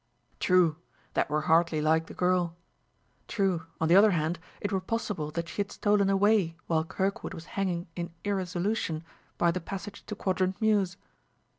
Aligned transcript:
True, 0.39 0.77
that 1.13 1.29
were 1.29 1.41
hardly 1.41 1.79
like 1.79 2.07
the 2.07 2.15
girl. 2.15 2.55
True, 3.27 3.67
on 3.79 3.87
the 3.87 3.95
other 3.95 4.09
hand, 4.17 4.39
it 4.59 4.71
were 4.71 4.81
possible 4.81 5.29
that 5.29 5.47
she 5.47 5.59
had 5.61 5.71
stolen 5.71 6.09
away 6.09 6.57
while 6.65 6.83
Kirkwood 6.83 7.35
was 7.35 7.45
hanging 7.53 7.85
in 7.95 8.11
irresolution 8.23 9.03
by 9.37 9.51
the 9.51 9.61
passage 9.61 10.03
to 10.07 10.15
Quadrant 10.15 10.59
Mews. 10.59 10.97